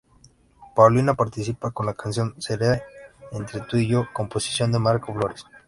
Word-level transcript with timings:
Paulina 0.75 1.13
participa 1.13 1.69
con 1.69 1.85
la 1.85 1.93
canción 1.93 2.33
"Será 2.41 2.81
Entre 3.31 3.61
Tú 3.69 3.77
y 3.77 3.85
Yo" 3.87 4.07
composición 4.11 4.71
de 4.71 4.79
Marco 4.79 5.13
Flores. 5.13 5.45